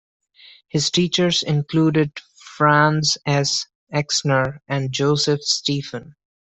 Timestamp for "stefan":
5.43-6.15